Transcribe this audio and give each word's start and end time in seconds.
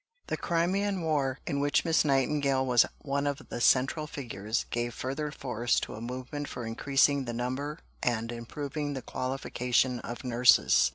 The 0.29 0.35
Crimean 0.35 1.03
War, 1.03 1.37
in 1.45 1.59
which 1.59 1.85
Miss 1.85 2.03
Nightingale 2.03 2.65
was 2.65 2.87
one 3.03 3.27
of 3.27 3.39
the 3.49 3.61
central 3.61 4.07
figures, 4.07 4.65
gave 4.71 4.95
further 4.95 5.29
force 5.29 5.79
to 5.81 5.93
a 5.93 6.01
movement 6.01 6.47
for 6.47 6.65
increasing 6.65 7.25
the 7.25 7.33
number 7.33 7.77
and 8.01 8.31
improving 8.31 8.95
the 8.95 9.03
qualification 9.03 9.99
of 9.99 10.23
nurses. 10.23 10.89